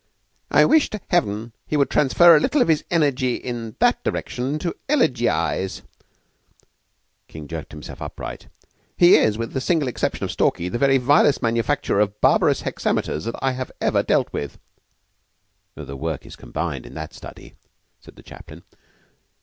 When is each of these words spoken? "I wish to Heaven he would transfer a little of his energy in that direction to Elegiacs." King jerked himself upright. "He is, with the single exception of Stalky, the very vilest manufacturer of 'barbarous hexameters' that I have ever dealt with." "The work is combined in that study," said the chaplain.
"I 0.49 0.65
wish 0.65 0.89
to 0.89 1.01
Heaven 1.09 1.53
he 1.67 1.77
would 1.77 1.91
transfer 1.91 2.35
a 2.35 2.39
little 2.39 2.59
of 2.59 2.69
his 2.69 2.83
energy 2.89 3.35
in 3.35 3.75
that 3.77 4.03
direction 4.03 4.57
to 4.57 4.75
Elegiacs." 4.89 5.83
King 7.27 7.47
jerked 7.47 7.71
himself 7.71 8.01
upright. 8.01 8.47
"He 8.97 9.15
is, 9.15 9.37
with 9.37 9.53
the 9.53 9.61
single 9.61 9.87
exception 9.87 10.23
of 10.23 10.31
Stalky, 10.31 10.69
the 10.69 10.79
very 10.79 10.97
vilest 10.97 11.43
manufacturer 11.43 11.99
of 11.99 12.19
'barbarous 12.19 12.61
hexameters' 12.61 13.25
that 13.25 13.35
I 13.43 13.51
have 13.51 13.71
ever 13.79 14.01
dealt 14.01 14.33
with." 14.33 14.57
"The 15.75 15.95
work 15.95 16.25
is 16.25 16.35
combined 16.35 16.87
in 16.87 16.95
that 16.95 17.13
study," 17.13 17.53
said 17.99 18.15
the 18.15 18.23
chaplain. 18.23 18.63